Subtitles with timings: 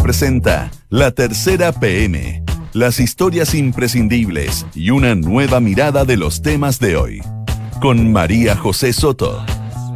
[0.00, 2.42] Presenta La Tercera PM,
[2.72, 7.22] las historias imprescindibles y una nueva mirada de los temas de hoy.
[7.80, 9.44] Con María José Soto.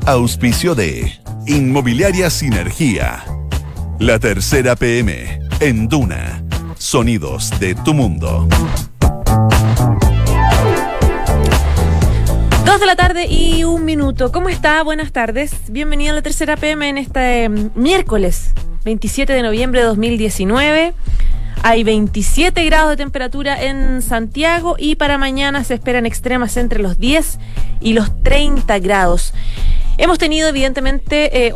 [0.05, 1.13] Auspicio de
[1.47, 3.25] Inmobiliaria Sinergia.
[3.99, 6.45] La Tercera PM en Duna.
[6.77, 8.47] Sonidos de tu mundo.
[12.67, 14.31] Dos de la tarde y un minuto.
[14.31, 14.83] ¿Cómo está?
[14.83, 15.53] Buenas tardes.
[15.71, 18.53] Bienvenido a la tercera PM en este mm, miércoles
[18.87, 20.95] 27 de noviembre de 2019.
[21.65, 26.97] Hay 27 grados de temperatura en Santiago y para mañana se esperan extremas entre los
[26.97, 27.41] 10
[27.81, 29.35] y los 30 grados.
[29.99, 31.53] Hemos tenido evidentemente eh,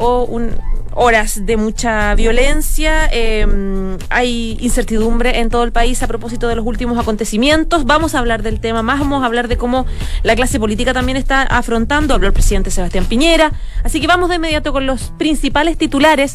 [0.93, 6.67] horas de mucha violencia, em, hay incertidumbre en todo el país a propósito de los
[6.67, 7.85] últimos acontecimientos.
[7.85, 9.87] Vamos a hablar del tema más, vamos a hablar de cómo
[10.25, 13.53] la clase política también está afrontando, habló el presidente Sebastián Piñera.
[13.85, 16.35] Así que vamos de inmediato con los principales titulares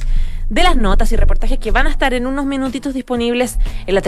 [0.49, 4.01] de las notas y reportajes que van a estar en unos minutitos disponibles en la.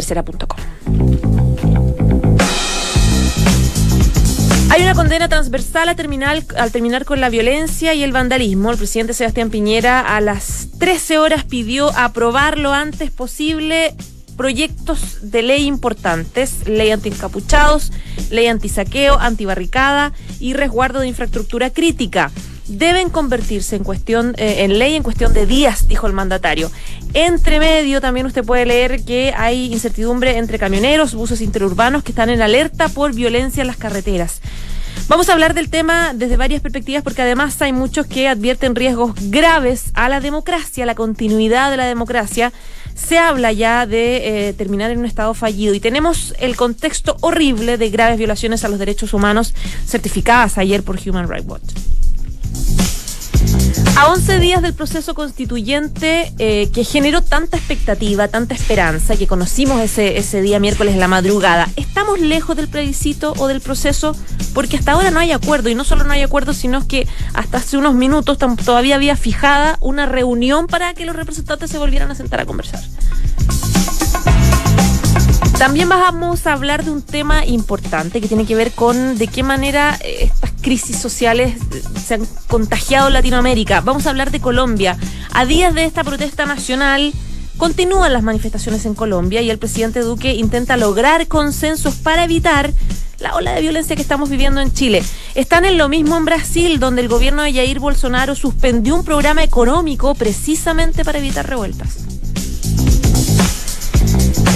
[4.69, 8.71] Hay una condena transversal a al terminar con la violencia y el vandalismo.
[8.71, 13.95] El presidente Sebastián Piñera a las 13 horas pidió aprobar lo antes posible
[14.35, 17.91] proyectos de ley importantes, ley anti-encapuchados,
[18.29, 22.31] ley antisaqueo, antibarricada y resguardo de infraestructura crítica.
[22.67, 26.69] Deben convertirse en cuestión, eh, en ley en cuestión de días, dijo el mandatario.
[27.13, 32.29] Entre medio también usted puede leer que hay incertidumbre entre camioneros, buses interurbanos que están
[32.29, 34.41] en alerta por violencia en las carreteras.
[35.07, 39.13] Vamos a hablar del tema desde varias perspectivas porque además hay muchos que advierten riesgos
[39.29, 42.51] graves a la democracia, a la continuidad de la democracia.
[42.93, 47.77] Se habla ya de eh, terminar en un estado fallido y tenemos el contexto horrible
[47.77, 49.53] de graves violaciones a los derechos humanos
[49.85, 51.73] certificadas ayer por Human Rights Watch.
[53.97, 59.81] A 11 días del proceso constituyente eh, que generó tanta expectativa, tanta esperanza, que conocimos
[59.81, 64.15] ese, ese día miércoles en la madrugada, ¿estamos lejos del plebiscito o del proceso?
[64.53, 67.57] Porque hasta ahora no hay acuerdo, y no solo no hay acuerdo, sino que hasta
[67.57, 72.15] hace unos minutos todavía había fijada una reunión para que los representantes se volvieran a
[72.15, 72.81] sentar a conversar.
[75.57, 79.41] También vamos a hablar de un tema importante que tiene que ver con de qué
[79.41, 83.81] manera eh, estas crisis sociales eh, se han contagiado en Latinoamérica.
[83.81, 84.99] Vamos a hablar de Colombia.
[85.33, 87.11] A días de esta protesta nacional,
[87.57, 92.71] continúan las manifestaciones en Colombia y el presidente Duque intenta lograr consensos para evitar
[93.17, 95.03] la ola de violencia que estamos viviendo en Chile.
[95.33, 99.43] Están en lo mismo en Brasil, donde el gobierno de Jair Bolsonaro suspendió un programa
[99.43, 102.16] económico precisamente para evitar revueltas.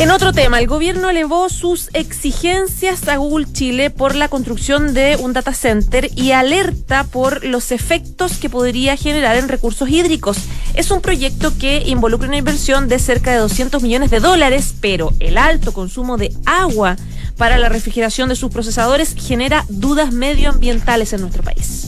[0.02, 5.16] En otro tema, el gobierno elevó sus exigencias a Google Chile por la construcción de
[5.16, 10.38] un data center y alerta por los efectos que podría generar en recursos hídricos.
[10.74, 15.14] Es un proyecto que involucra una inversión de cerca de 200 millones de dólares, pero
[15.20, 16.96] el alto consumo de agua
[17.38, 21.86] para la refrigeración de sus procesadores genera dudas medioambientales en nuestro país.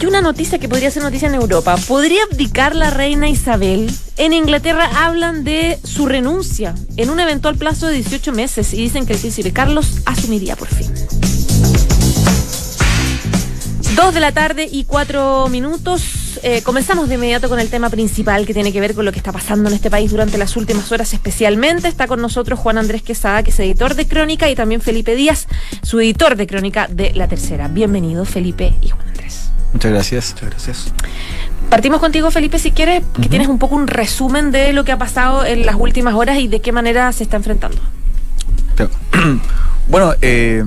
[0.00, 1.76] Y una noticia que podría ser noticia en Europa.
[1.88, 3.90] ¿Podría abdicar la reina Isabel?
[4.18, 9.04] En Inglaterra hablan de su renuncia en un eventual plazo de 18 meses y dicen
[9.04, 10.90] que el príncipe Carlos asumiría por fin.
[13.94, 16.38] Dos de la tarde y cuatro minutos.
[16.42, 19.18] Eh, comenzamos de inmediato con el tema principal que tiene que ver con lo que
[19.18, 21.88] está pasando en este país durante las últimas horas especialmente.
[21.88, 25.46] Está con nosotros Juan Andrés Quesada, que es editor de Crónica, y también Felipe Díaz,
[25.82, 27.68] su editor de Crónica de La Tercera.
[27.68, 29.50] Bienvenido, Felipe y Juan Andrés.
[29.72, 30.32] Muchas gracias.
[30.32, 30.92] Muchas gracias.
[31.70, 34.98] Partimos contigo, Felipe, si quieres, que tienes un poco un resumen de lo que ha
[34.98, 37.78] pasado en las últimas horas y de qué manera se está enfrentando.
[39.88, 40.64] Bueno, eh,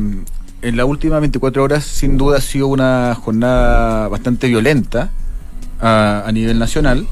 [0.61, 5.09] en las últimas 24 horas, sin duda, ha sido una jornada bastante violenta
[5.81, 7.05] a, nivel nacional.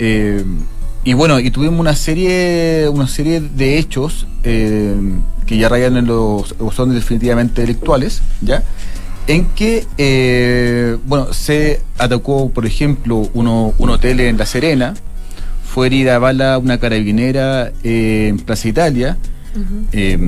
[0.00, 0.44] Eh,
[1.04, 4.96] y bueno, y tuvimos una serie, una serie de hechos eh,
[5.46, 8.64] que ya rayan en los, son definitivamente delictuales, ¿ya?
[9.28, 14.94] En que eh, bueno se atacó por ejemplo uno, un hotel en La Serena
[15.64, 19.18] fue herida a bala una carabinera eh, en Plaza Italia.
[19.92, 20.18] Eh,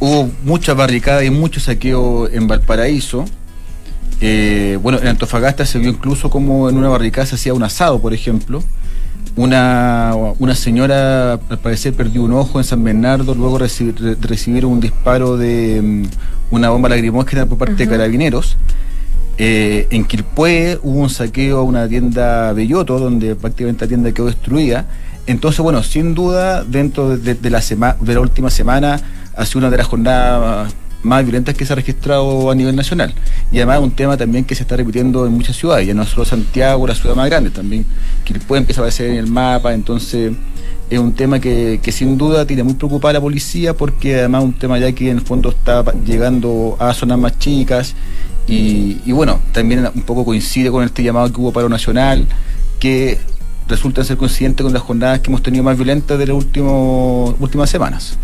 [0.00, 3.26] hubo mucha barricada y mucho saqueo en Valparaíso.
[4.20, 8.14] Bueno en Antofagasta se vio incluso como en una barricada se hacía un asado por
[8.14, 8.64] ejemplo
[9.36, 14.80] una, una señora al parecer perdió un ojo en San Bernardo luego de recibir un
[14.80, 16.04] disparo de mm,
[16.50, 18.56] una bomba lacrimógena por parte de carabineros.
[19.38, 24.26] Eh, en Quilpué hubo un saqueo a una tienda Belloto, donde prácticamente la tienda quedó
[24.26, 24.86] destruida.
[25.26, 27.60] Entonces, bueno, sin duda, dentro de, la,
[28.00, 29.00] de la última semana,
[29.36, 30.74] ha sido una de las jornadas
[31.06, 33.14] más violentas que se ha registrado a nivel nacional.
[33.50, 36.24] Y además un tema también que se está repitiendo en muchas ciudades, ya no solo
[36.24, 37.86] Santiago, la ciudad más grande, también
[38.24, 40.32] que puede empezar a aparecer en el mapa, entonces
[40.90, 44.52] es un tema que, sin duda tiene muy preocupada a la policía porque además un
[44.52, 47.94] tema ya que en el fondo está llegando a zonas más chicas
[48.46, 52.26] y, y bueno, también un poco coincide con este llamado que hubo paro nacional
[52.78, 53.18] que
[53.68, 58.18] resulta ser coincidente con las jornadas que hemos tenido más violentas de las últimas semanas.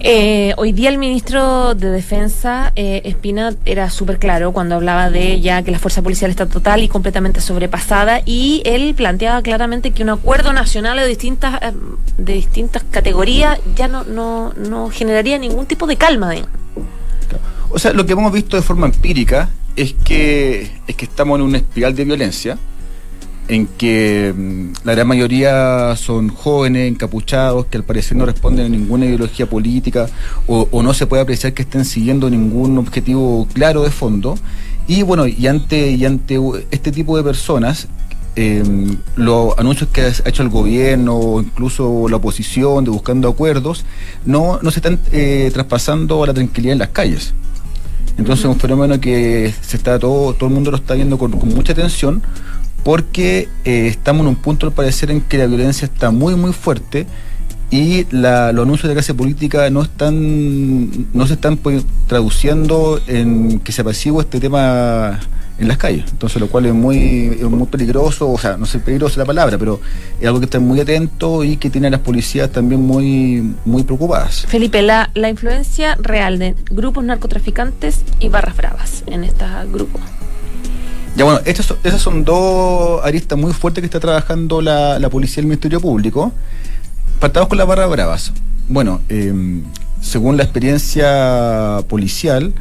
[0.00, 5.40] Eh, hoy día el ministro de Defensa, eh, Espina, era súper claro cuando hablaba de
[5.40, 10.02] ya que la fuerza policial está total y completamente sobrepasada y él planteaba claramente que
[10.02, 11.72] un acuerdo nacional de distintas, eh,
[12.18, 16.34] de distintas categorías ya no, no, no generaría ningún tipo de calma.
[17.70, 21.46] O sea, lo que hemos visto de forma empírica es que, es que estamos en
[21.46, 22.58] una espiral de violencia
[23.48, 28.68] en que mm, la gran mayoría son jóvenes, encapuchados, que al parecer no responden a
[28.68, 30.08] ninguna ideología política
[30.46, 34.36] o, no se puede apreciar que estén siguiendo ningún objetivo claro de fondo.
[34.88, 36.38] Y bueno, y ante, y ante
[36.70, 37.88] este tipo de personas,
[38.36, 43.84] em, los anuncios que ha hecho el gobierno o incluso la oposición de buscando acuerdos
[44.24, 47.34] no, no se están eh, traspasando a la tranquilidad en las calles.
[48.18, 51.32] Entonces es un fenómeno que se está todo, todo el mundo lo está viendo con,
[51.32, 52.22] con mucha atención
[52.84, 56.52] porque eh, estamos en un punto al parecer en que la violencia está muy muy
[56.52, 57.06] fuerte
[57.70, 63.60] y la, los anuncios de clase política no están no se están pues, traduciendo en
[63.60, 65.20] que se apacigüe este tema
[65.58, 66.04] en las calles.
[66.10, 69.80] Entonces, lo cual es muy, muy peligroso, o sea, no sé peligroso la palabra, pero
[70.20, 73.82] es algo que está muy atento y que tiene a las policías también muy, muy
[73.82, 74.46] preocupadas.
[74.46, 80.02] Felipe, la, la influencia real de grupos narcotraficantes y barras bravas en estos grupos.
[81.16, 85.46] Ya bueno, esas son dos aristas muy fuertes que está trabajando la, policía y el
[85.46, 86.30] Ministerio Público.
[87.20, 88.32] Partamos con las barras bravas.
[88.68, 89.62] Bueno, em,
[90.02, 92.52] según la experiencia policial,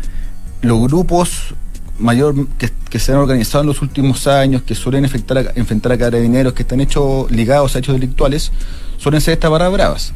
[0.61, 1.53] los grupos
[1.99, 5.97] mayor que, se han organizado en los últimos años, que suelen enfrentar a, enfrentar a
[5.97, 8.53] carabineros, que están hechos ligados a hechos delictuales,
[8.97, 10.13] suelen ser estas barras bravas.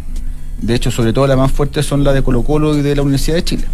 [0.61, 3.01] De hecho, sobre todo las más fuertes son las de Colo Colo y de la
[3.01, 3.65] Universidad de Chile.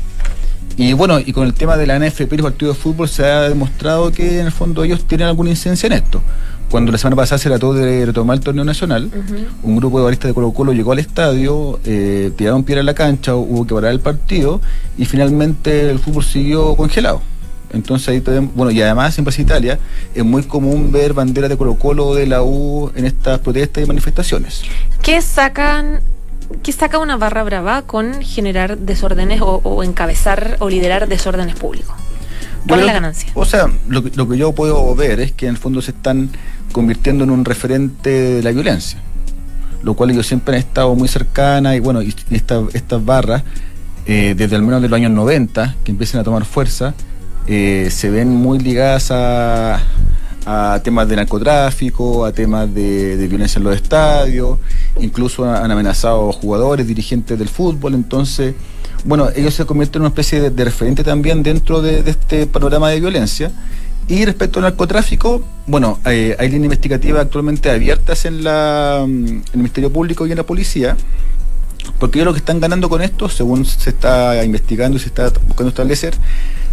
[0.77, 3.25] Y bueno, y con el tema de la NFP y los partidos de fútbol se
[3.25, 6.21] ha demostrado que en el fondo ellos tienen alguna incidencia en esto.
[6.69, 9.09] Cuando la semana pasada se trató de retomar el torneo nacional,
[9.63, 12.93] un grupo de baristas de Colo Colo llegó al estadio, eh, tiraron piedra en la
[12.93, 14.59] cancha, hubo que parar el partido
[14.97, 17.21] y finalmente el fútbol siguió congelado.
[17.71, 19.79] Entonces ahí tenemos, bueno, y además en Plaza Italia
[20.13, 23.87] es muy común ver banderas de Colo Colo de la U en estas protestas y
[23.87, 24.63] manifestaciones.
[25.01, 26.01] ¿Qué sacan
[26.63, 31.95] ¿Qué saca una barra brava con generar desórdenes o, encabezar o liderar desórdenes públicos?
[32.67, 33.31] ¿Cuál es la ganancia?
[33.35, 36.29] O sea, lo, que yo puedo ver es que en el fondo se están
[36.71, 38.99] convirtiendo en un referente de la violencia,
[39.83, 43.43] lo cual ellos siempre han estado muy cercanas y bueno, y estas barras,
[44.07, 46.93] eh, desde al menos de los años 90, que empiezan a tomar fuerza,
[47.47, 49.79] eh, se ven muy ligadas a,
[50.45, 54.59] a temas de narcotráfico, a temas de, violencia en los estadios,
[54.99, 58.53] incluso han amenazado jugadores, dirigentes del fútbol, entonces,
[59.03, 62.99] bueno, ellos se convierten en una especie de, referente también dentro de, este panorama de
[62.99, 63.51] violencia.
[64.07, 69.57] Y respecto al narcotráfico, bueno, eh, hay líneas investigativas actualmente abiertas en, la, en el
[69.57, 70.95] Ministerio Público y en la policía,
[71.97, 75.31] porque ellos lo que están ganando con esto, según se está investigando y se está
[75.47, 76.13] buscando establecer,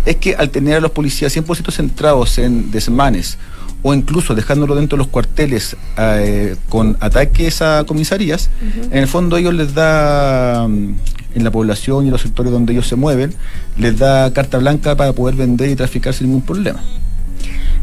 [0.05, 3.39] es que al tener a los policías 100% centrados en desmanes
[3.83, 8.51] o incluso dejándolo dentro de los cuarteles eh, con ataques a comisarías,
[8.91, 10.95] en el fondo ellos les da, mm,
[11.35, 13.35] en la población y los sectores donde ellos se mueven,
[13.77, 16.81] les da carta blanca para poder vender y traficar sin ningún problema.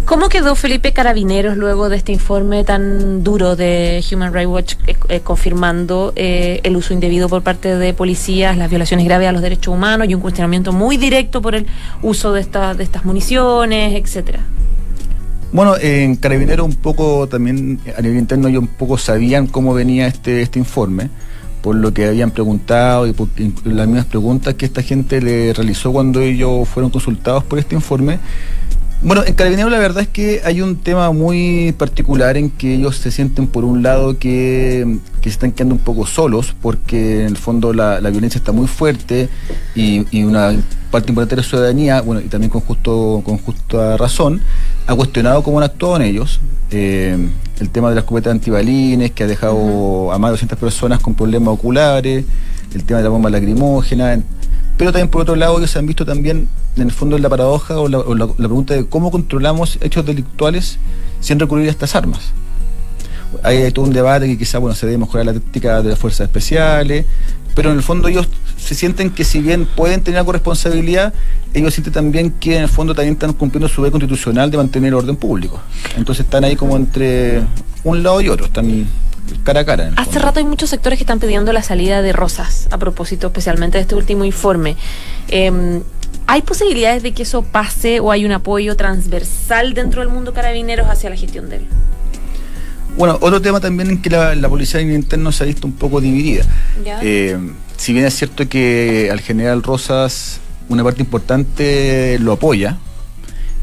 [0.06, 4.96] ¿Cómo quedó Felipe Carabineros luego de este informe tan duro de Human Rights Watch eh,
[5.08, 9.74] eh, confirmando el uso indebido por parte de policías, las violaciones graves a los derechos
[9.74, 11.68] humanos y un cuestionamiento muy directo por el
[12.01, 14.39] uso de, de estas municiones, etcétera?
[15.51, 20.06] Bueno, en Carabinero un poco también a nivel interno ellos un poco sabían cómo venía
[20.06, 21.10] este, este informe,
[21.63, 23.29] por lo que habían preguntado y por
[23.65, 28.20] las mismas preguntas que esta gente le realizó cuando ellos fueron consultados por este informe.
[29.01, 32.98] Bueno, en Carabinero la verdad es que hay un tema muy particular en que ellos
[32.98, 37.38] se sienten por un lado que, se están quedando un poco solos porque en el
[37.38, 39.29] fondo la, violencia está muy fuerte
[39.74, 40.53] y, y una
[40.91, 44.41] parte importante de la ciudadanía, bueno, y también con, justo, con justa razón,
[44.88, 46.39] ha cuestionado cómo han actuado en ellos.
[46.72, 47.29] Eh,
[47.60, 51.13] el tema de las cubetas antibalines, que ha dejado a más de 200 personas con
[51.13, 52.25] problemas oculares,
[52.74, 54.22] el tema de la bomba lacrimógena.
[54.79, 57.89] Pero también, por otro lado, ellos han visto también, en el fondo, la paradoja o
[57.89, 60.79] la, pregunta de cómo controlamos hechos delictuales
[61.19, 62.31] sin recurrir a estas armas.
[63.43, 66.25] Hay, todo un debate que quizá bueno, se debe mejorar la táctica de las fuerzas
[66.27, 67.05] especiales,
[67.55, 71.13] pero en el fondo ellos se sienten que si bien pueden tener algo responsabilidad,
[71.53, 74.89] ellos sienten también que en el fondo también están cumpliendo su deber constitucional de mantener
[74.89, 75.59] el orden público.
[75.95, 77.41] Entonces están ahí como entre
[77.83, 78.88] un lado y otro, están
[79.43, 79.91] cara a cara.
[79.95, 83.77] Hace rato hay muchos sectores que están pidiendo la salida de Rosas, a propósito especialmente
[83.77, 84.75] de este último informe.
[85.29, 85.81] Em,
[86.27, 90.88] ¿Hay posibilidades de que eso pase o hay un apoyo transversal dentro del mundo carabineros
[90.88, 91.67] hacia la gestión de él?
[92.98, 96.43] Bueno, otro tema también en que la, policía interna se ha visto un poco dividida.
[97.01, 97.38] Eh,
[97.77, 102.77] si bien es cierto que al general Rosas una parte importante lo apoya,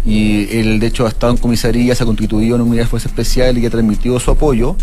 [0.06, 2.88] y él de hecho ha estado en comisaría, se ha constituido en una unidad de
[2.88, 4.76] fuerza especial y ha transmitido su apoyo.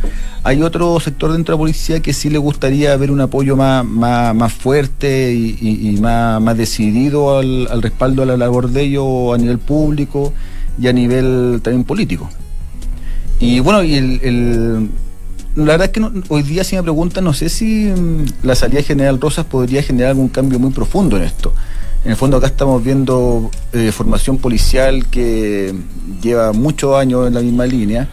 [0.44, 3.86] Hay otro sector dentro de la policía que sí le gustaría ver un apoyo más,
[3.86, 9.60] más, fuerte y, más, más, decidido al, respaldo a la labor de ellos a nivel
[9.60, 10.34] público
[10.80, 12.30] y a nivel también político.
[13.40, 14.90] Y bueno, y el,
[15.56, 18.78] la verdad es que hoy día si me preguntan, no sé si mm, la salida
[18.78, 21.54] de General Rosas podría generar algún cambio muy profundo en esto.
[22.04, 25.74] En el fondo acá estamos viendo eh, formación policial que
[26.22, 28.10] lleva muchos años en la misma línea.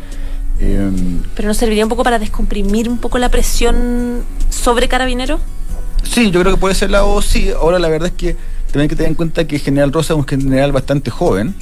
[0.60, 5.40] Em, ¿Pero no serviría un poco para descomprimir un poco la presión sobre Carabineros?
[6.02, 7.50] Sí, yo creo que puede ser la o sí.
[7.50, 8.36] Ahora la verdad es que
[8.66, 11.54] también hay que tener en cuenta que General Rosa es un general bastante joven,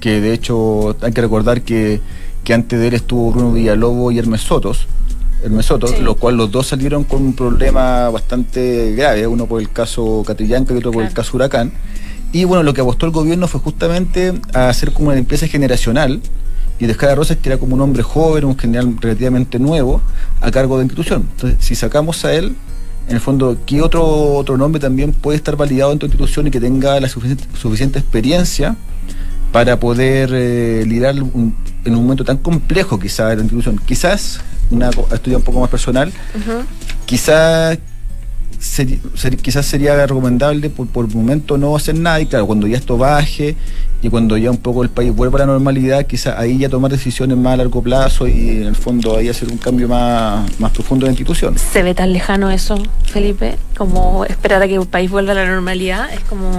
[0.00, 2.00] que de hecho hay que recordar que,
[2.44, 4.86] que antes de él estuvo Bruno Villalobos y Hermes Sotos
[5.44, 9.70] el Mesoto, lo cual los dos salieron con un problema bastante grave, uno por el
[9.70, 11.70] caso Catrillanca y otro por el caso Huracán.
[12.32, 16.22] Y bueno, lo que apostó el gobierno fue justamente a hacer como una limpieza generacional
[16.78, 20.00] y dejar a Rosas, que era como un hombre joven, un general relativamente nuevo,
[20.40, 21.28] a cargo de la institución.
[21.30, 22.56] Entonces, si sacamos a él,
[23.06, 26.50] en el fondo, ¿qué otro, otro nombre también puede estar validado en tu institución y
[26.50, 28.76] que tenga la suficiente, suficiente experiencia
[29.54, 33.80] para poder eh, liderar en un momento tan complejo quizás de la institución?
[33.86, 36.12] Quizás una estudia un poco más personal,
[37.06, 37.78] quizás
[39.42, 42.98] quizás sería recomendable por, por el momento no hacer nada y claro, cuando ya esto
[42.98, 43.54] baje
[44.04, 46.90] y cuando ya un poco el país vuelva a la normalidad, quizás ahí ya tomar
[46.90, 50.72] decisiones más a largo plazo y en el fondo ahí hacer un cambio más, más
[50.72, 51.56] profundo de la institución.
[51.58, 53.56] ¿Se ve tan lejano eso, Felipe?
[53.78, 56.50] Como esperar a que el país vuelva a la normalidad, es como...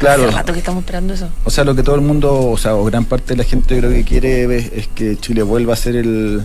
[0.00, 0.24] Claro.
[0.24, 1.28] Hace rato que estamos esperando eso.
[1.44, 3.78] O sea, lo que todo el mundo, o sea, o gran parte de la gente
[3.78, 6.42] creo que quiere es que Chile vuelva a ser el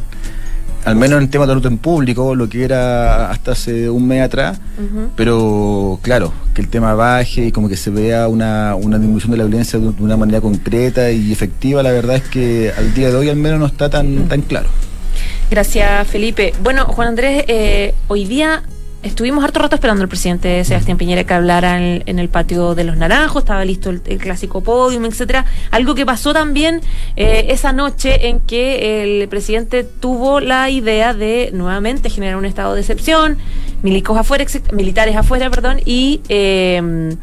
[0.86, 4.22] al menos en el tema de orden público, lo que era hasta hace un mes
[4.22, 4.60] atrás,
[5.16, 9.38] pero claro, que el tema baje y como que se vea una, una disminución de
[9.38, 13.16] la violencia de, una manera concreta y efectiva, la verdad es que al día de
[13.16, 14.70] hoy al menos no está tan, tan claro.
[15.50, 16.54] Gracias, Felipe.
[16.62, 18.64] Bueno, Juan Andrés, eh, hoy día
[19.06, 22.98] estuvimos harto rato esperando al presidente Sebastián Piñera que hablara en, el patio de los
[22.98, 25.46] Naranjos, estaba listo el, clásico podium, etcétera.
[25.72, 26.82] Algo que pasó también
[27.16, 32.74] eh, esa noche en que el presidente tuvo la idea de nuevamente generar un estado
[32.74, 33.38] de excepción,
[33.84, 34.44] milicos afuera,
[34.74, 37.16] militares afuera, perdón, y em,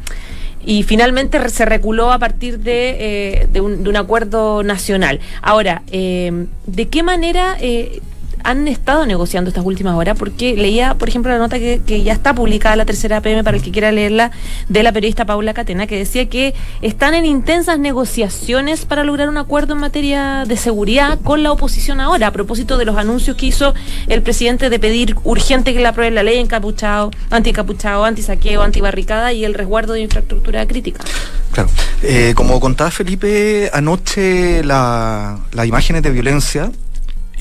[0.64, 5.18] y finalmente se reculó a partir de, eh, un, de un, acuerdo nacional.
[5.42, 8.00] Ahora, em, ¿de qué manera eh,
[8.44, 12.34] han estado negociando estas últimas horas, porque leía, por ejemplo, la nota que, ya está
[12.34, 14.30] publicada la tercera PM para el que quiera leerla,
[14.68, 19.37] de la periodista Paula Catena, que decía que están en intensas negociaciones para lograr un
[19.37, 23.46] acuerdo en materia de seguridad con la oposición ahora, a propósito de los anuncios que
[23.46, 23.75] hizo
[24.08, 29.44] el presidente de pedir urgente que le apruebe la ley encapuchado, anticapuchado, antisaqueo, antibarricada y
[29.44, 31.04] el resguardo de infraestructura crítica.
[31.52, 31.68] Claro.
[32.02, 36.72] Eh, como contaba Felipe, anoche las imágenes de violencia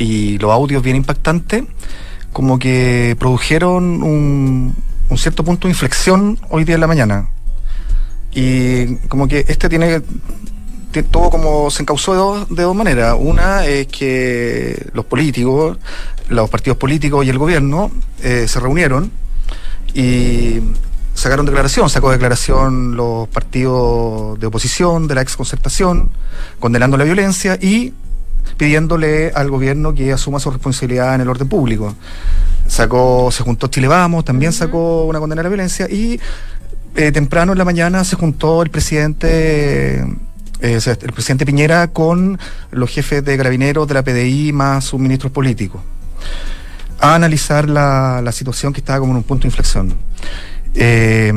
[0.01, 1.63] y los audios bien impactantes,
[2.34, 4.75] como que produjeron un,
[5.15, 7.29] cierto punto de inflexión hoy día en la mañana.
[8.34, 10.01] Y como que este tiene,
[11.12, 13.15] todo como se encauzó de dos, maneras.
[13.20, 15.77] Una es que los políticos,
[16.29, 17.91] los partidos políticos y el gobierno
[18.24, 19.12] eh, se reunieron
[19.93, 20.62] y
[21.13, 26.10] sacaron declaración, sacó declaración los partidos de oposición, de la ex concertación,
[26.60, 27.93] condenando la violencia y
[28.57, 31.95] pidiéndole al gobierno que asuma su responsabilidad en el orden público.
[32.67, 36.19] Sacó, se juntó Chile Vamos, también sacó una condena a la violencia y
[36.95, 40.01] eh, temprano en la mañana se juntó el presidente
[40.62, 42.38] eh, el presidente Piñera con
[42.69, 45.81] los jefes de carabineros de la PDI más sus ministros políticos
[47.00, 49.95] a analizar la, la situación que estaba como en un punto de inflexión.
[50.75, 51.33] Eh,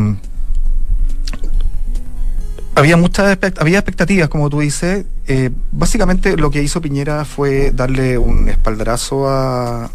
[2.74, 5.06] había muchas había expectativas, como tú dices.
[5.26, 9.90] Eh, básicamente lo que hizo Piñera fue darle un espaldarazo a,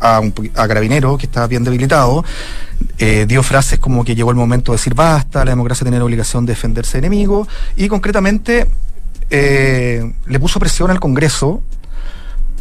[0.00, 2.24] a, un, Carabinero, que estaba bien debilitado.
[2.98, 6.04] Eh, dio frases como que llegó el momento de decir basta, la democracia tiene la
[6.04, 7.48] obligación de defenderse de enemigos.
[7.76, 8.66] Y concretamente
[9.30, 11.62] eh, le puso presión al Congreso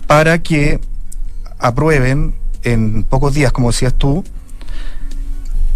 [0.07, 0.79] para que
[1.59, 4.23] aprueben en pocos días, como decías tú,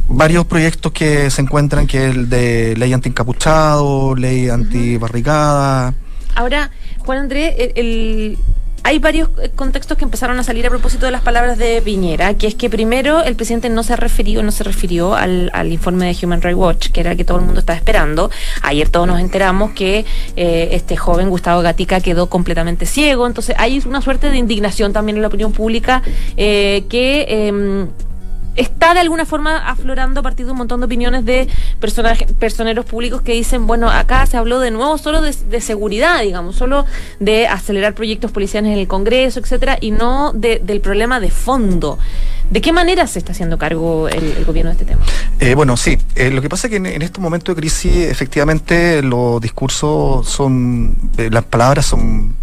[0.08, 5.94] varios proyectos que se encuentran, que es el de ley anti-encapuchado, ley anti-barricada.
[6.36, 8.38] Ahora, Juan Andrés, el, el-
[8.84, 12.36] hay varios eh, contextos que empezaron a salir a propósito de las palabras de Piñera,
[12.36, 15.74] que es que primero el presidente no se ha referido, no se refirió al, al
[15.74, 18.32] informe de Human Rights Watch, que era el que todo el mundo estaba esperando.
[18.62, 20.06] Ayer todos nos enteramos que
[20.38, 25.18] eh, este joven Gustavo Gatica quedó completamente ciego, entonces hay una suerte de indignación también
[25.18, 26.02] en la opinión pública
[26.38, 27.88] eh, que em,
[28.58, 31.48] está de alguna forma aflorando a partir de un montón de opiniones de
[31.80, 36.22] personajes, personeros públicos que dicen, bueno, acá se habló de nuevo solo de, de seguridad,
[36.22, 36.86] digamos, solo
[37.20, 42.00] de acelerar proyectos policiales en el Congreso, etcétera, y no de- del problema de fondo.
[42.50, 45.02] ¿De qué manera se está haciendo cargo el, el gobierno de este tema?
[45.40, 45.98] Eh, bueno, sí.
[46.16, 50.28] Eh, lo que pasa es que en, en estos momentos de crisis, efectivamente, los discursos
[50.30, 52.34] son, eh, las palabras son,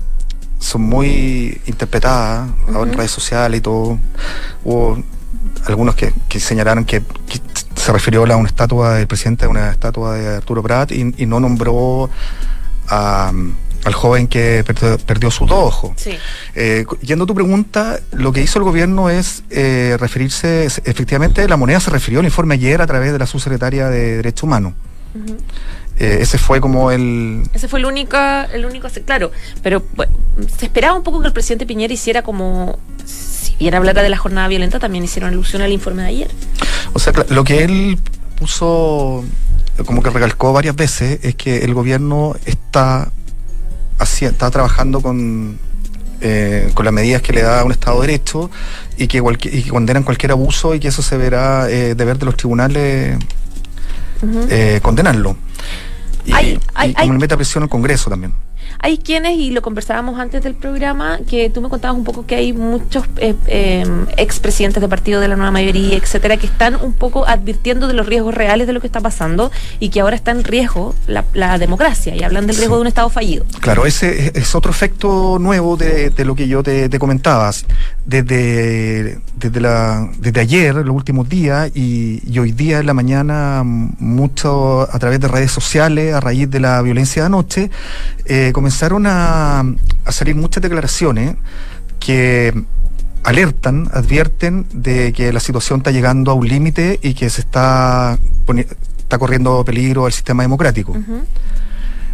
[0.59, 3.99] son muy interpretadas ahora en redes sociales y todo.
[4.63, 5.03] Hubo
[5.67, 7.41] algunos que, que señalaron que, que
[7.75, 11.27] se refirió a una estatua del presidente, a una estatua de Arturo Prat y, y
[11.27, 12.11] no nombró
[12.89, 13.33] a,
[13.85, 15.93] al joven que perdió, perdió sus dos ojos.
[15.97, 16.17] Sí.
[16.55, 21.57] Eh, yendo a tu pregunta, lo que hizo el gobierno es eh, referirse, efectivamente, la
[21.57, 24.73] moneda se refirió al informe ayer a través de la subsecretaria de Derechos Humanos.
[25.99, 27.43] Eh, ese fue como el...
[27.53, 28.17] Ese fue el único,
[28.53, 29.31] el único, claro,
[29.63, 30.13] pero bueno,
[30.59, 34.17] se esperaba un poco que el presidente Piñera hiciera como, si bien hablara de la
[34.17, 36.31] jornada violenta, también hicieron alusión al informe de ayer.
[36.95, 37.99] O sea, lo que él
[38.41, 39.25] puso,
[39.87, 43.13] como que recalcó varias veces, es que el gobierno está,
[44.01, 45.61] haci- está trabajando con,
[46.21, 48.51] eh, con las medidas que le da un Estado de Derecho
[48.97, 52.27] y que, y que condenan cualquier abuso y que eso se verá eh, deber de
[52.27, 53.17] los tribunales
[54.51, 55.37] eh, condenarlo.
[56.25, 58.33] Y, Hay- hay- y como hay- le mete presión al Congreso también.
[58.85, 62.35] Hay quienes, y lo conversábamos antes del programa, que tú me contabas un poco que
[62.35, 63.83] hay muchos eh, eh,
[64.19, 68.05] expresidentes de partido de la nueva mayoría, etcétera, que están un poco advirtiendo de los
[68.05, 69.51] riesgos reales de lo que está pasando
[69.81, 72.79] y que ahora está en riesgo la, la democracia y hablan del riesgo Sí.
[72.79, 73.47] de un Estado fallido.
[73.61, 77.65] Claro, ese es, otro efecto nuevo de, de lo que yo te, te comentabas.
[78.05, 83.63] Desde, desde, la, desde ayer, los últimos días, y, y hoy día en la mañana,
[83.65, 87.71] mucho a través de redes sociales, a raíz de la violencia de anoche,
[88.27, 89.61] eh, comenzaron a,
[90.05, 91.37] a salir muchas declaraciones
[92.01, 92.53] que
[93.23, 98.19] alertan, advierten de que la situación está llegando a un límite y que se está,
[98.99, 100.97] está corriendo peligro al sistema democrático.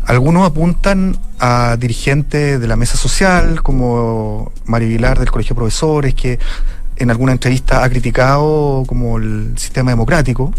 [0.04, 6.12] Algunos apuntan a dirigentes de la mesa social, como Mari Vilar del Colegio de Profesores,
[6.12, 6.38] que
[6.96, 10.52] en alguna entrevista ha criticado como el sistema democrático.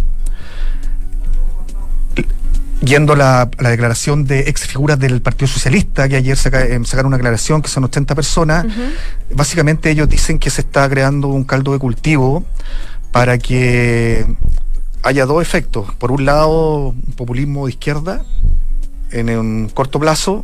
[2.84, 6.66] Yendo a la, a la declaración de ex figuras del Partido Socialista, que ayer saca-
[6.66, 8.66] eh, sacaron una declaración que son 80 personas,
[9.36, 12.44] básicamente ellos dicen que se está creando un caldo de cultivo
[13.12, 14.26] para que
[15.04, 15.94] haya dos efectos.
[15.96, 18.24] Por un lado, un populismo de izquierda
[19.12, 20.44] en un corto plazo,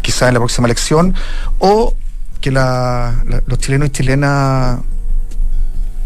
[0.00, 1.14] quizá en la próxima elección,
[1.58, 1.94] o
[2.40, 4.78] que la- la- los chilenos y chilenas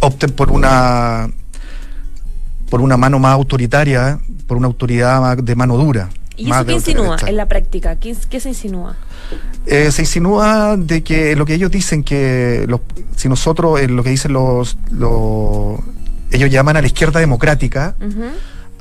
[0.00, 1.28] opten por una
[2.68, 6.08] por una mano más autoritaria, por una autoridad de mano dura.
[6.36, 7.96] ¿Y eso qué insinúa en la práctica?
[7.96, 8.94] ¿Qué, qué se insinúa?
[9.66, 12.80] Eh, se insinúa de que lo que ellos dicen que los-
[13.16, 15.80] si nosotros eh, lo que dicen los, los
[16.30, 17.96] ellos llaman a la izquierda democrática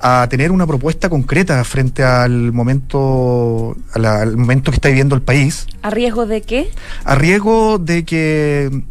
[0.01, 5.21] a tener una propuesta concreta frente al momento la- al momento que está viviendo el
[5.21, 6.69] país ¿A riesgo de qué?
[7.05, 8.83] a riesgo de que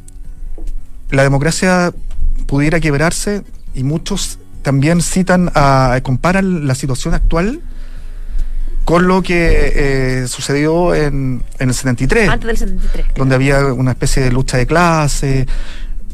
[1.11, 1.93] la democracia
[2.47, 3.43] pudiera quebrarse
[3.75, 7.61] y muchos también citan a comparan la situación actual
[8.85, 13.07] con lo que eh, sucedió en, en el 73 Antes del 73.
[13.15, 15.47] donde había una especie de lucha de clase.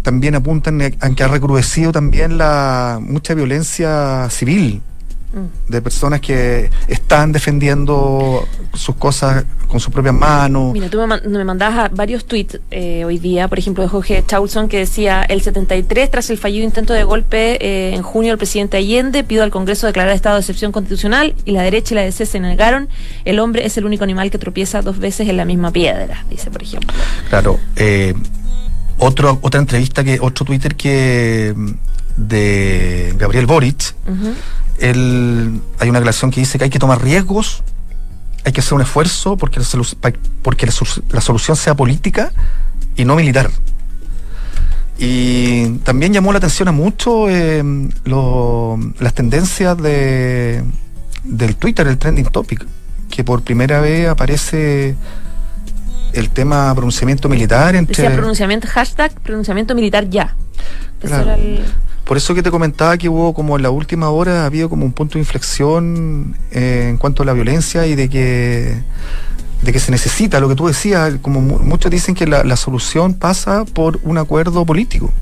[0.03, 4.83] También apuntan a que ha recrudecido también la mucha violencia civil.
[5.69, 10.73] De personas que están defendiendo sus cosas con sus propias manos.
[10.73, 14.25] Mira, tú me, man- me mandabas varios tweets eh, hoy día, por ejemplo, de Jorge
[14.27, 18.38] Chaulson, que decía, el 73, tras el fallido intento de golpe eh, en junio del
[18.38, 22.03] presidente Allende, pido al Congreso declarar estado de excepción constitucional y la derecha y la
[22.03, 22.88] DC se negaron.
[23.25, 26.51] El hombre es el único animal que tropieza dos veces en la misma piedra, dice,
[26.51, 26.93] por ejemplo.
[27.29, 27.61] Claro.
[27.77, 28.14] eh,
[28.99, 31.71] otro, otra entrevista que, otro Twitter que mm,
[32.16, 33.95] de Gabriel Boric.
[34.81, 37.62] Él, hay una declaración que dice que hay que tomar riesgos,
[38.45, 39.66] hay que hacer un esfuerzo porque la,
[40.43, 42.33] porque la, solu- la solución sea política
[42.97, 43.51] y no militar.
[44.99, 47.62] Y también llamó la atención a mucho eh,
[48.05, 50.62] lo- las tendencias de,
[51.25, 52.66] del Twitter, el trending topic,
[53.11, 54.95] que por primera vez aparece
[56.12, 57.95] el tema pronunciamiento militar entre...
[58.03, 60.35] Decía pronunciamiento, hashtag pronunciamiento militar ya.
[61.01, 61.33] Claro.
[61.35, 61.64] el-
[62.11, 64.85] por eso que te comentaba que hubo como en la última hora ha habido como
[64.85, 68.83] un punto de inflexión eh, en cuanto a la violencia y de que
[69.62, 73.64] de que se necesita, lo que tú decías, como muchos dicen que la, solución pasa
[73.64, 75.12] por un acuerdo político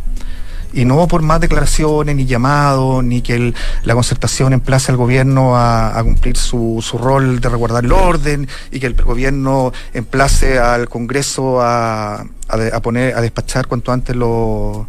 [0.72, 6.00] y no por más declaraciones, ni llamados, ni que la concertación emplace al gobierno a,
[6.02, 11.60] cumplir su, su, rol de resguardar el orden y que el gobierno emplace al Congreso
[11.60, 14.86] a, a, poner, a despachar cuanto antes los,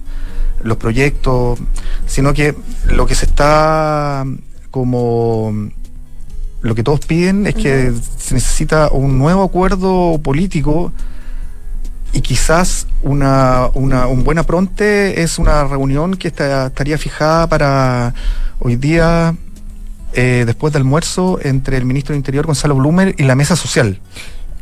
[0.64, 1.60] los proyectos,
[2.06, 2.56] sino que
[2.88, 4.26] lo que se está
[4.72, 5.70] como
[6.62, 10.92] lo que todos piden es que se necesita un nuevo acuerdo político
[12.12, 18.14] y quizás una, una, un buen apronte es una reunión que estaría fijada para
[18.60, 19.36] hoy día,
[20.14, 24.00] eh, después del almuerzo, entre el ministro del Interior, Gonzalo Blumer, y la mesa social.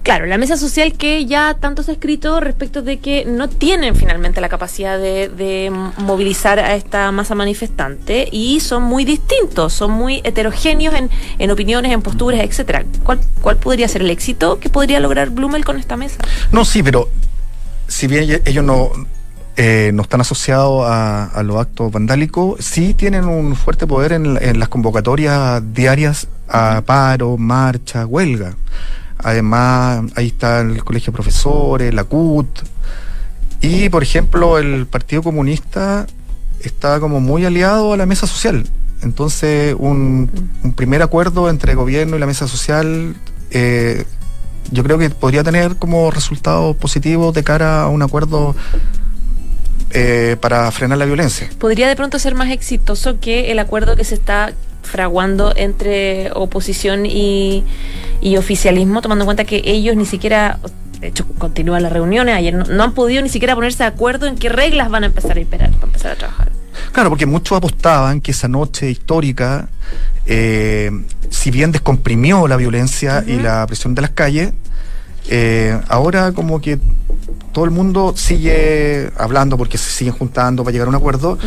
[0.08, 3.94] Claro, la mesa social que ya tanto se ha escrito respecto de que no tienen
[3.94, 10.22] finalmente la capacidad de, movilizar a esta masa manifestante y son muy distintos, son muy
[10.24, 12.86] heterogéneos en, en opiniones, en posturas, etcétera.
[13.04, 16.20] ¿Cuál, ¿Cuál podría ser el éxito que podría lograr Blumel con esta mesa?
[16.54, 17.10] No, sí, pero
[17.90, 18.92] si bien ellos no,
[19.58, 24.58] eh, no están asociados a, los actos vandálicos, sí tienen un fuerte poder en, en
[24.58, 28.56] las convocatorias diarias a paro, marcha, huelga.
[29.20, 32.48] Además, ahí está el Colegio de Profesores, la CUT.
[33.62, 36.06] Y, por ejemplo, el Partido Comunista
[36.62, 38.66] está como muy aliado a la mesa social.
[39.02, 40.30] Entonces, un,
[40.76, 43.16] primer acuerdo entre el gobierno y la mesa social
[43.52, 44.06] eh,
[44.72, 48.56] yo creo que podría tener como resultado positivo de cara a un acuerdo
[49.92, 51.50] eh, para frenar la violencia.
[51.60, 54.54] ¿Podría de pronto ser más exitoso que el acuerdo que se está
[54.88, 57.64] fraguando entre oposición y,
[58.38, 60.60] oficialismo, tomando en cuenta que ellos ni siquiera,
[61.00, 64.36] de hecho, continúan las reuniones, ayer no, han podido ni siquiera ponerse de acuerdo en
[64.36, 66.52] qué reglas van a empezar a esperar para empezar a trabajar?
[66.92, 69.70] Claro, porque muchos apostaban que esa noche histórica
[70.28, 70.92] eh,
[71.30, 74.52] si bien descomprimió la violencia y la presión de las calles,
[75.30, 76.80] eh, ahora como que
[77.54, 81.38] todo el mundo sigue hablando porque se siguen juntando para llegar a un acuerdo,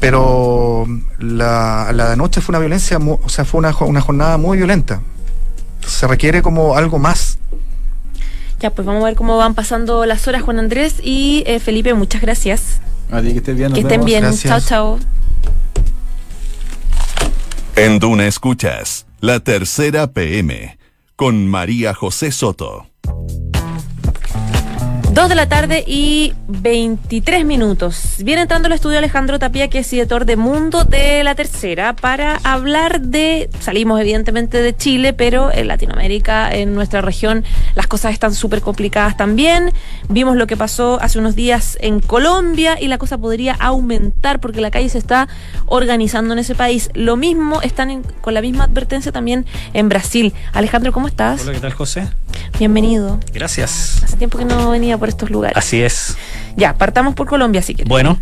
[0.00, 0.86] pero
[1.18, 5.00] la, la de anoche fue una violencia, o sea, fue una, una jornada muy violenta.
[5.86, 7.38] Se requiere como algo más.
[8.60, 11.92] Ya, pues vamos a ver cómo van pasando las horas, Juan Andrés y eh, Felipe,
[11.94, 12.80] muchas gracias.
[13.10, 13.72] A ti que estés bien.
[13.72, 14.24] que estén bien.
[14.36, 14.98] Chao, chao.
[17.76, 20.78] En Duna Escuchas, la tercera PM,
[21.16, 22.86] con María José Soto.
[25.14, 28.16] Dos de la tarde y 23 minutos.
[28.24, 32.40] Viene entrando al estudio Alejandro Tapia, que es editor de Mundo de la Tercera, para
[32.42, 33.48] hablar de.
[33.60, 37.44] Salimos evidentemente de Chile, pero en Latinoamérica, en nuestra región,
[37.76, 39.72] las cosas están súper complicadas también.
[40.08, 44.60] Vimos lo que pasó hace unos días en Colombia y la cosa podría aumentar porque
[44.60, 45.28] la calle se está
[45.66, 46.90] organizando en ese país.
[46.92, 50.34] Lo mismo están con la misma advertencia también en Brasil.
[50.52, 51.42] Alejandro, ¿cómo estás?
[51.42, 52.08] Hola, ¿qué tal, José?
[52.58, 53.18] Bienvenido.
[53.32, 54.02] Gracias.
[54.04, 55.56] Hace tiempo que no venía por estos lugares.
[55.56, 56.16] Así es.
[56.56, 57.88] Ya, partamos por Colombia, si quieres.
[57.88, 58.18] Bueno.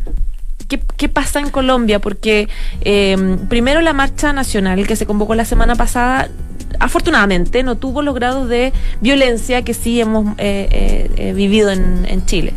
[0.96, 1.98] ¿Qué, pasa en Colombia?
[1.98, 2.48] Porque
[2.80, 6.30] eh, primero la marcha nacional que se convocó la semana pasada,
[6.78, 12.54] afortunadamente no tuvo los grados de violencia que sí hemos eh, eh, vivido en, Chile.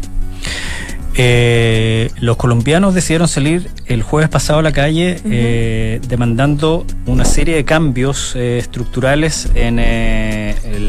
[1.17, 8.35] Los colombianos decidieron salir el jueves pasado a la calle demandando una serie de cambios
[8.35, 9.77] estructurales en,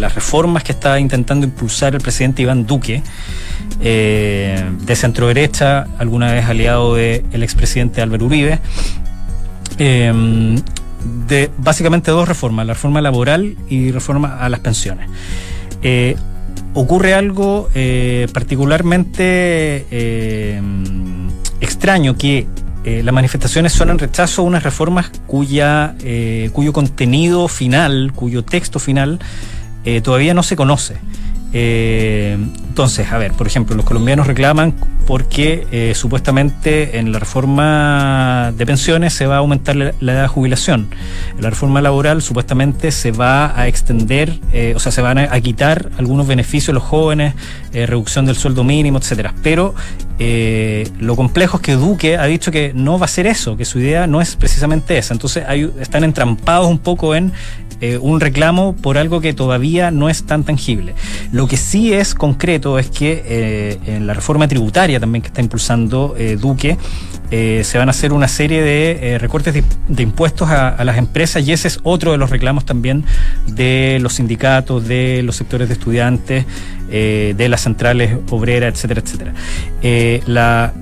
[0.01, 3.03] las reformas que está intentando impulsar el presidente Iván Duque
[3.81, 8.59] eh, de centro derecha, alguna vez aliado del expresidente Álvaro Uribe.
[9.79, 10.57] Eh,
[11.29, 15.09] de básicamente dos reformas, la reforma laboral y reforma a las pensiones.
[16.77, 17.69] Eh, ocurre algo
[18.33, 19.87] particularmente
[21.61, 22.47] extraño que
[22.85, 25.97] las manifestaciones son en rechazo a unas reformas cuya,
[26.53, 29.19] cuyo contenido final, cuyo texto final
[30.03, 30.97] todavía no se conoce.
[31.53, 32.37] Eh,
[32.69, 34.75] entonces, a ver, por ejemplo, los colombianos reclaman
[35.07, 40.29] porque eh, supuestamente en la reforma de pensiones se va a aumentar la, edad de
[40.29, 40.89] jubilación.
[41.37, 45.41] En la reforma laboral supuestamente se va a extender, eh, o sea, se van a,
[45.41, 47.35] quitar algunos beneficios a los jóvenes,
[47.73, 49.35] reducción del sueldo mínimo, etcétera.
[49.43, 49.75] Pero
[50.19, 53.79] lo complejo es que Duque ha dicho que no va a ser eso, que su
[53.79, 55.15] idea no es precisamente esa.
[55.15, 55.45] Entonces
[55.81, 57.33] están entrampados un poco en
[57.81, 60.95] eh, un reclamo por algo que todavía no es tan tangible.
[61.33, 65.43] Lo que sí es concreto es que eh, en la reforma tributaria también que está
[65.43, 66.15] impulsando
[67.31, 71.53] eh, se van a hacer una serie de recortes de, impuestos a, las empresas y
[71.53, 73.05] ese es otro de los reclamos también
[73.47, 76.47] de los sindicatos, de los sectores de estudiantes,
[76.89, 79.35] de las centrales obreras, etcétera, etcétera.
[80.27, 80.73] la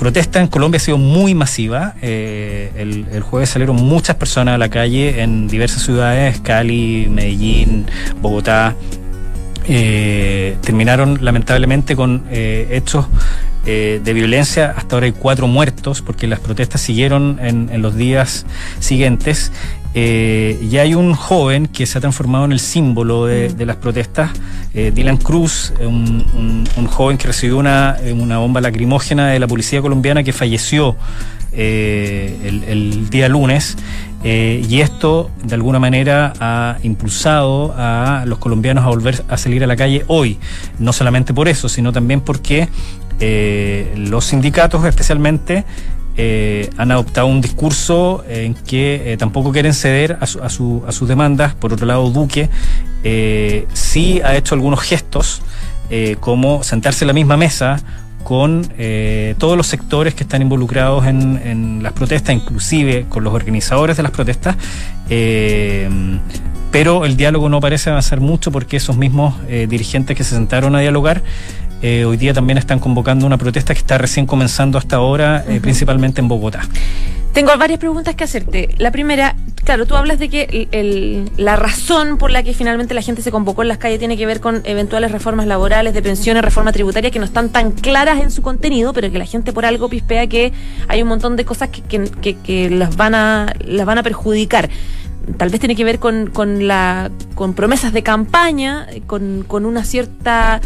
[0.00, 1.94] protesta en Colombia ha sido muy masiva.
[2.00, 7.84] Eh, el, jueves salieron muchas personas a la calle en diversas ciudades, Cali, Medellín,
[8.22, 8.74] Bogotá.
[9.72, 13.06] Eh, terminaron lamentablemente con eh, hechos
[13.66, 14.74] eh, de violencia.
[14.76, 18.46] Hasta ahora hay cuatro muertos porque las protestas siguieron en, en los días
[18.80, 19.52] siguientes.
[19.94, 23.76] Eh, y hay un joven que se ha transformado en el símbolo de, de las
[23.76, 24.30] protestas,
[24.74, 29.48] eh, Dylan Cruz, un, un, un, joven que recibió una, una bomba lacrimógena de la
[29.48, 30.96] policía colombiana que falleció
[31.52, 33.76] eh, el, el, día lunes.
[34.22, 39.64] Eh, y esto de alguna manera ha impulsado a los colombianos a volver a salir
[39.64, 40.38] a la calle hoy.
[40.78, 42.68] No solamente por eso, sino también porque
[43.18, 45.64] eh, los sindicatos especialmente
[46.76, 51.54] han adoptado un discurso en que tampoco quieren ceder a, su, sus demandas.
[51.54, 52.50] Por otro lado, Duque
[53.72, 55.40] sí ha hecho algunos gestos,
[56.20, 57.82] como sentarse en la misma mesa
[58.24, 63.96] con eh, todos los sectores que están involucrados en, las protestas, inclusive con los organizadores
[63.96, 64.56] de las protestas.
[65.08, 65.88] Eh,
[66.70, 70.76] pero el diálogo no parece avanzar mucho porque esos mismos eh, dirigentes que se sentaron
[70.76, 71.22] a dialogar
[71.82, 75.50] eh, hoy día también están convocando una protesta que está recién comenzando hasta ahora, uh
[75.50, 75.60] -huh.
[75.60, 76.60] principalmente en Bogotá.
[77.32, 78.74] Tengo varias preguntas que hacerte.
[78.78, 82.92] La primera, claro, tú hablas de que el, el, la razón por la que finalmente
[82.92, 86.02] la gente se convocó en las calles tiene que ver con eventuales reformas laborales, de
[86.02, 89.52] pensiones, reforma tributaria, que no están tan claras en su contenido, pero que la gente
[89.52, 90.52] por algo pispea que
[90.88, 94.02] hay un montón de cosas que, que, que, que las, van a, las van a
[94.02, 94.68] perjudicar
[95.36, 99.84] tal vez tiene que ver con, con, la, con promesas de campaña, con, con una
[99.84, 100.60] cierta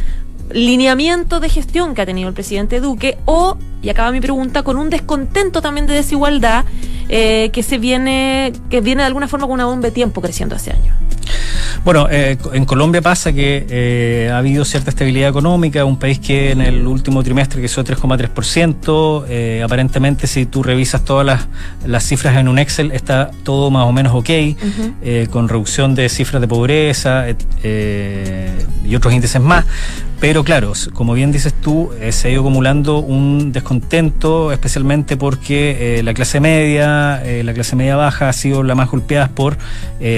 [0.51, 4.77] lineamiento de gestión que ha tenido el presidente Duque o, y acaba mi pregunta, con
[4.77, 6.65] un descontento también de desigualdad
[7.09, 10.57] eh, que se viene, que viene de alguna forma con una bomba de tiempo creciendo
[10.57, 10.95] hace años.
[11.85, 16.53] Bueno, eh, en Colombia pasa que eh, ha habido cierta estabilidad económica, un país que
[16.53, 21.47] en el último trimestre creció 3,3%, eh, aparentemente si tú revisas todas las,
[21.87, 25.29] las, cifras en un Excel está todo más o menos ok, uh -huh.
[25.29, 29.67] con reducción de cifras de pobreza y otros índices más.
[30.21, 35.99] Pero claro, como bien dices tú, eh, se ha ido acumulando un descontento, especialmente porque
[35.99, 39.57] eh, la clase media, eh, la clase media baja ha sido la más golpeada por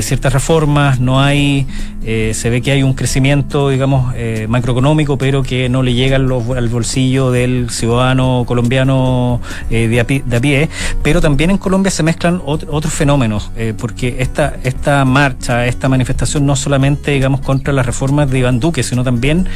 [0.00, 1.64] ciertas reformas, no hay,
[2.02, 4.12] se ve que hay un crecimiento, digamos,
[4.48, 10.24] macroeconómico, pero que no le llega al, al bolsillo del ciudadano colombiano de a, pie,
[10.26, 10.68] de, a pie,
[11.04, 16.44] Pero también en Colombia se mezclan ot otros fenómenos, porque esta, esta marcha, esta manifestación
[16.46, 19.46] no solamente, digamos, contra las reformas de Iván Duque, sino también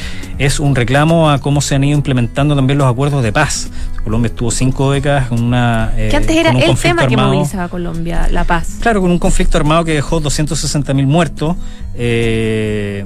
[0.40, 3.68] es un reclamo a cómo se han ido implementando también los acuerdos de paz.
[4.02, 5.92] Colombia estuvo cinco décadas con una.
[5.98, 7.08] Eh, que antes era el tema armado.
[7.08, 8.78] que movilizaba a Colombia, la paz.
[8.80, 11.56] Claro, con un conflicto armado que dejó 260 mil muertos.
[11.94, 13.04] Eh,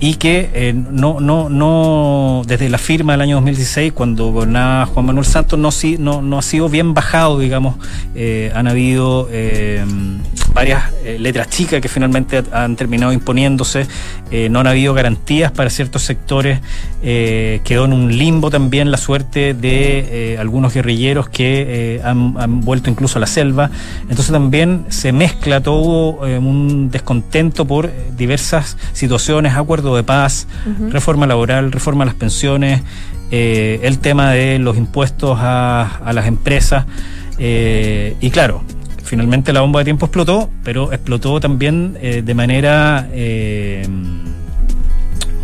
[0.00, 5.06] y que eh, no, no, no, desde la firma del año 2016, cuando gobernaba Juan
[5.06, 7.76] Manuel Santos, no, no, no ha sido bien bajado, digamos.
[8.14, 9.84] Eh, han habido eh,
[10.58, 10.82] varias
[11.20, 13.86] letras chicas que finalmente han terminado imponiéndose,
[14.50, 16.58] no han habido garantías para ciertos sectores,
[17.00, 23.18] quedó en un limbo también la suerte de algunos guerrilleros que han, han, vuelto incluso
[23.18, 23.70] a la selva.
[24.02, 30.90] Entonces también se mezcla todo un descontento por diversas situaciones, acuerdos de paz, uh -huh.
[30.90, 32.82] reforma laboral, reforma a las pensiones,
[33.30, 36.86] eh, el tema de los impuestos a, a las empresas.
[37.38, 38.62] Eh, y claro,
[39.08, 43.08] finalmente la bomba de tiempo explotó, pero explotó también eh, de manera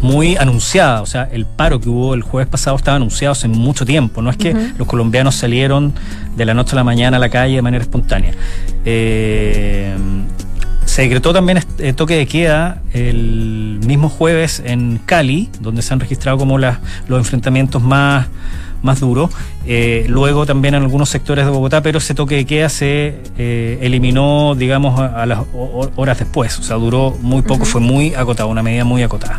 [0.04, 1.00] muy anunciada.
[1.02, 4.20] O sea, el paro que hubo el jueves pasado estaba anunciado hace mucho tiempo.
[4.22, 4.76] No es que uh -huh.
[4.76, 5.94] los colombianos salieron
[6.36, 8.32] de la noche a la mañana a la calle de manera espontánea.
[8.84, 9.94] Eh,
[10.84, 16.00] se decretó también eh, toque de queda el mismo jueves en Cali, donde se han
[16.00, 18.28] registrado como los enfrentamientos más,
[18.82, 19.30] más duros.
[19.66, 23.78] Eh, luego también en algunos sectores de Bogotá, pero ese toque de queda se eh,
[23.80, 25.40] eliminó, digamos, a, a, las
[25.96, 26.58] horas después.
[26.58, 27.70] O sea, duró muy poco, uh -huh.
[27.70, 29.38] fue muy acotado, una medida muy acotada.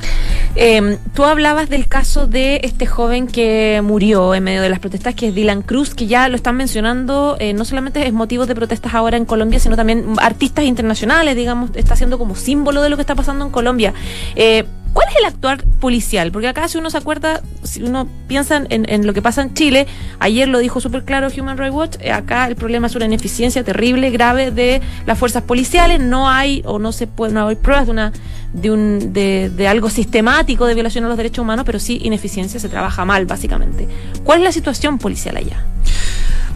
[0.55, 5.13] Eh, tú hablabas del caso de este joven que murió en medio de las protestas,
[5.13, 8.55] que es Dylan Cruz, que ya lo están mencionando, eh, no solamente es motivo de
[8.55, 12.95] protestas ahora en Colombia, sino también artistas internacionales, digamos, está siendo como símbolo de lo
[12.95, 13.93] que está pasando en Colombia.
[14.35, 14.65] Eh,
[15.05, 16.31] ¿Cuál es el actuar policial?
[16.31, 19.53] Porque acá si uno se acuerda, si uno piensa en, en lo que pasa en
[19.53, 19.85] Chile,
[20.19, 23.63] ayer lo dijo súper claro Human Rights Watch, eh, acá el problema es una ineficiencia
[23.63, 27.85] terrible, grave de las fuerzas policiales, no hay o no se puede, no hay pruebas
[27.85, 28.11] de una
[28.53, 32.59] de, un, de, de algo sistemático de violación a los derechos humanos, pero sí ineficiencia,
[32.59, 33.87] se trabaja mal básicamente.
[34.23, 35.63] ¿Cuál es la situación policial allá?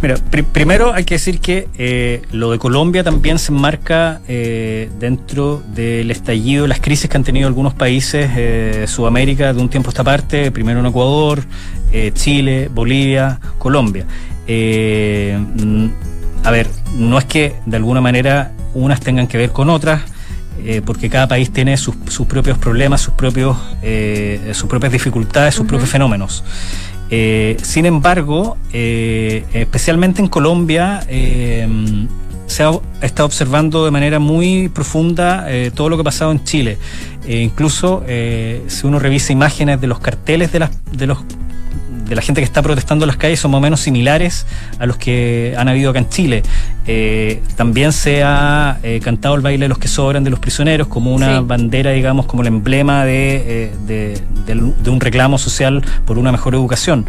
[0.02, 4.90] Mira, pri- primero hay que decir que eh, lo de Colombia también se enmarca eh,
[4.98, 9.68] dentro del estallido, las crisis que han tenido algunos países eh, de Sudamérica de un
[9.68, 11.44] tiempo a esta parte, primero en Ecuador,
[11.92, 14.06] eh, Chile, Bolivia, Colombia.
[14.48, 15.88] Mm,
[16.46, 20.02] a ver, no es que de alguna manera unas tengan que ver con otras,
[20.64, 25.56] eh, porque cada país tiene sus, sus propios problemas, sus propios, eh, sus propias dificultades,
[25.56, 26.44] sus propios fenómenos.
[27.12, 31.68] Eh, sin embargo, eh, especialmente en Colombia, eh,
[32.46, 36.44] se ha estado observando de manera muy profunda eh, todo lo que ha pasado en
[36.44, 36.78] Chile.
[37.28, 41.20] Incluso, si uno revisa imágenes de los carteles de, las, de los
[42.10, 44.46] de la gente que está protestando en las calles son más o menos similares
[44.80, 46.44] a los que han habido acá en Chile.
[46.88, 50.88] Eh, también se ha eh, cantado el baile de los que sobran de los prisioneros
[50.88, 51.44] como una Sí.
[51.46, 54.22] bandera, digamos, como el emblema de, eh,
[54.84, 57.06] de un reclamo social por una mejor educación.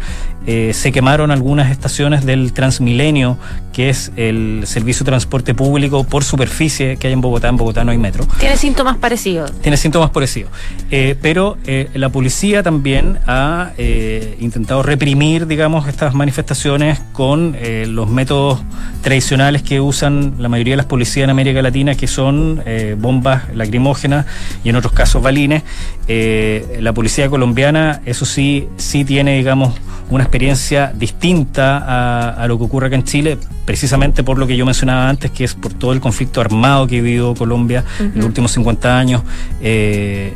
[0.47, 3.37] Eh, se quemaron algunas estaciones del Transmilenio,
[3.73, 7.47] que es el servicio de transporte público por superficie que hay en Bogotá.
[7.47, 9.51] En Bogotá no hay metro Tiene síntomas parecidos.
[9.61, 10.51] tiene síntomas parecidos.
[10.89, 13.71] Eh, pero eh, la policía también ha
[14.39, 17.55] intentado reprimir, digamos, estas manifestaciones con
[17.87, 18.61] los métodos
[19.01, 22.61] tradicionales que usan la mayoría de las policías en América Latina, que son
[22.97, 24.25] bombas lacrimógenas
[24.63, 25.63] y en otros casos balines.
[26.07, 29.73] La policía colombiana, eso sí, sí tiene, digamos,
[30.09, 34.55] una experiencia distinta a, a lo que ocurre acá en Chile, precisamente por lo que
[34.55, 38.13] yo mencionaba antes, que es por todo el conflicto armado que ha vivido Colombia en
[38.15, 39.23] los últimos 50 años.
[39.61, 40.33] Eh,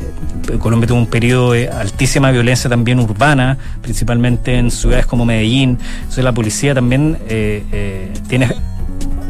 [0.58, 5.78] Colombia tuvo un periodo de altísima violencia también urbana, principalmente en ciudades como Medellín.
[6.00, 8.48] Entonces la policía también eh, eh, tiene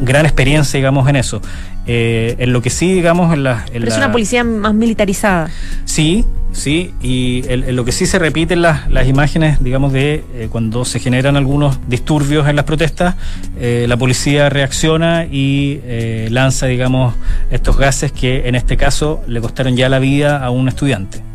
[0.01, 1.41] gran experiencia, digamos, en eso.
[1.85, 3.65] Eh, en lo que sí, digamos, en la...
[3.67, 5.49] en Pero es una policía más militarizada.
[5.85, 10.23] Sí, sí, y en, en lo que sí se repiten las, las imágenes, digamos, de
[10.33, 13.15] eh, cuando se generan algunos disturbios en las protestas,
[13.59, 17.15] eh, la policía reacciona y eh, lanza, digamos,
[17.51, 21.26] estos gases que en este caso le costaron ya la vida a un estudiante.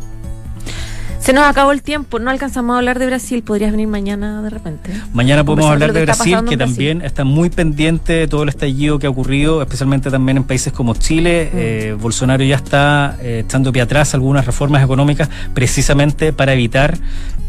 [1.23, 3.43] Se nos acabó el tiempo, no alcanzamos a hablar de Brasil.
[3.43, 4.91] ¿Podrías venir mañana de repente?
[5.13, 6.57] Mañana podemos hablar de Brasil, que Brasil.
[6.57, 10.73] también está muy pendiente de todo el estallido que ha ocurrido, especialmente también en países
[10.73, 11.49] como Chile.
[11.53, 11.57] Mm.
[11.57, 16.97] Eh, Bolsonaro ya está eh, echando pie atrás algunas reformas económicas precisamente para evitar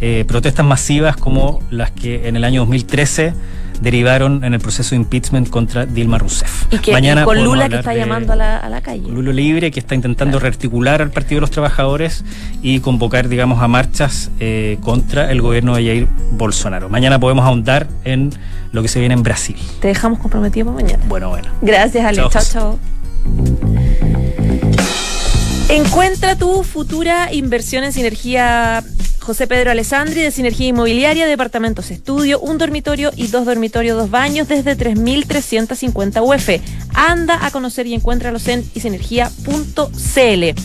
[0.00, 3.34] eh, protestas masivas como las que en el año 2013
[3.80, 6.66] derivaron en el proceso de impeachment contra Dilma Rousseff.
[6.70, 9.08] Y que y Mañana con Lula que está llamando a la, a la calle.
[9.08, 12.24] Lulo Libre, que está intentando rearticular al Partido de los Trabajadores
[12.62, 16.88] y convocar, digamos, a marchas eh, contra el gobierno de Jair Bolsonaro.
[16.88, 18.32] Mañana podemos ahondar en
[18.72, 19.56] lo que se viene en Brasil.
[19.80, 21.04] Te dejamos comprometido para mañana.
[21.06, 21.48] Bueno, bueno.
[21.62, 22.16] Gracias, Ale.
[22.16, 22.78] Chao, Chao, chao.
[25.68, 28.84] Encuentra tu futura inversión en Sinergia
[29.24, 34.48] José Pedro Alessandri de Sinergia Inmobiliaria, departamentos estudio, un dormitorio y dos dormitorios, dos baños
[34.48, 36.62] desde 3.350 UF.
[36.92, 40.60] Anda a conocer y encuéntralos en isinergia.cl.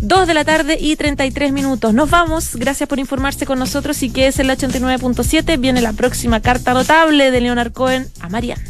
[0.00, 1.92] 2 de la tarde y 33 minutos.
[1.92, 2.54] Nos vamos.
[2.54, 5.58] Gracias por informarse con nosotros y que es el 89.7.
[5.58, 8.64] Viene la próxima carta notable de Leonard Cohen a Mariana.